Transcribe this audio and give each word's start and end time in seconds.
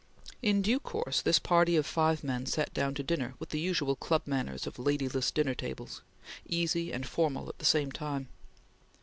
In 0.41 0.63
due 0.63 0.79
course 0.79 1.21
this 1.21 1.37
party 1.37 1.75
of 1.75 1.85
five 1.85 2.23
men 2.23 2.47
sat 2.47 2.73
down 2.73 2.95
to 2.95 3.03
dinner 3.03 3.35
with 3.37 3.49
the 3.49 3.59
usual 3.59 3.95
club 3.95 4.23
manners 4.25 4.65
of 4.65 4.79
ladyless 4.79 5.29
dinner 5.31 5.53
tables, 5.53 6.01
easy 6.49 6.91
and 6.91 7.05
formal 7.07 7.47
at 7.49 7.59
the 7.59 7.65
same 7.65 7.91
time. 7.91 8.27